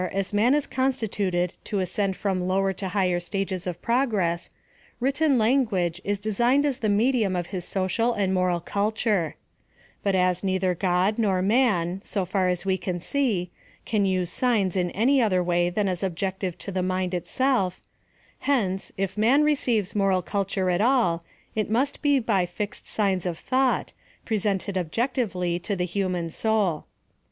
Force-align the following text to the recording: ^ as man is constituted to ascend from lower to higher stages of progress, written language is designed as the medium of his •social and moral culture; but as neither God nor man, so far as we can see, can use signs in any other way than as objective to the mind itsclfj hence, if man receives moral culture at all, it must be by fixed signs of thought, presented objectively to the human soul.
^ 0.01 0.11
as 0.11 0.33
man 0.33 0.55
is 0.55 0.65
constituted 0.65 1.53
to 1.63 1.77
ascend 1.77 2.15
from 2.17 2.47
lower 2.47 2.73
to 2.73 2.87
higher 2.87 3.19
stages 3.19 3.67
of 3.67 3.79
progress, 3.83 4.49
written 4.99 5.37
language 5.37 6.01
is 6.03 6.17
designed 6.17 6.65
as 6.65 6.79
the 6.79 6.89
medium 6.89 7.35
of 7.35 7.45
his 7.53 7.63
•social 7.65 8.17
and 8.17 8.33
moral 8.33 8.59
culture; 8.59 9.35
but 10.01 10.15
as 10.15 10.43
neither 10.43 10.73
God 10.73 11.19
nor 11.19 11.43
man, 11.43 12.01
so 12.03 12.25
far 12.25 12.47
as 12.47 12.65
we 12.65 12.79
can 12.79 12.99
see, 12.99 13.51
can 13.85 14.03
use 14.07 14.31
signs 14.31 14.75
in 14.75 14.89
any 14.89 15.21
other 15.21 15.43
way 15.43 15.69
than 15.69 15.87
as 15.87 16.01
objective 16.01 16.57
to 16.57 16.71
the 16.71 16.81
mind 16.81 17.11
itsclfj 17.11 17.81
hence, 18.39 18.91
if 18.97 19.19
man 19.19 19.43
receives 19.43 19.93
moral 19.95 20.23
culture 20.23 20.71
at 20.71 20.81
all, 20.81 21.23
it 21.53 21.69
must 21.69 22.01
be 22.01 22.17
by 22.17 22.47
fixed 22.47 22.87
signs 22.87 23.27
of 23.27 23.37
thought, 23.37 23.93
presented 24.25 24.79
objectively 24.79 25.59
to 25.59 25.75
the 25.75 25.85
human 25.85 26.27
soul. 26.31 26.87